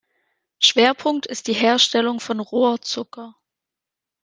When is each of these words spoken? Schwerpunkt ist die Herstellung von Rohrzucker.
Schwerpunkt 0.57 1.27
ist 1.27 1.45
die 1.45 1.53
Herstellung 1.53 2.19
von 2.19 2.39
Rohrzucker. 2.39 3.35